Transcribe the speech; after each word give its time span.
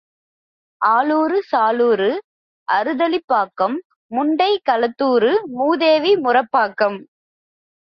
ஆலூரு, 0.81 1.39
சாலுரு, 1.51 2.09
அறுதலிப் 2.67 3.27
பாக்கம், 3.27 3.77
முண்டை 4.11 4.49
களத்துாரு 4.71 5.31
மூதேவி 5.53 6.15
முறப்பாக்கம். 6.15 6.99